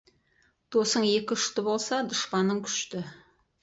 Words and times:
Досың 0.75 1.05
екі 1.11 1.39
ұшты 1.41 1.67
болса, 1.69 2.03
дұшпаның 2.11 2.67
күшті. 2.69 3.09